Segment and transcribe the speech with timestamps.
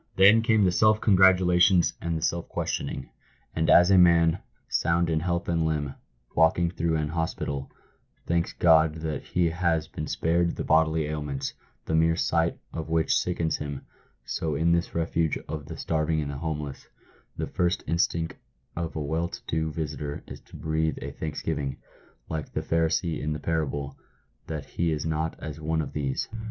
[0.15, 3.05] Then came the self congratulations and the self questionings;
[3.55, 5.93] and as a man, sound in health and limb,
[6.35, 7.69] walking through an hospital,
[8.25, 11.53] thanks God that he has been spared the bodily ailments,
[11.85, 13.85] the mere sight of which sickens him,
[14.25, 16.87] so in this refuge fop the starving and the homeless,
[17.37, 18.33] the first instinct
[18.75, 21.77] of the well to do visitor is to breathe a thanksgiving,
[22.27, 23.95] like the pharisee in the parable,
[24.47, 26.27] that" he is not as one of these."